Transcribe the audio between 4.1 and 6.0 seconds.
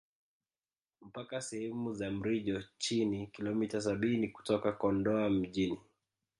kutoka Kondoa mjini